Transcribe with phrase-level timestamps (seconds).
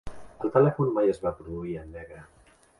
[0.45, 2.27] El telèfon mai es va produir en negre.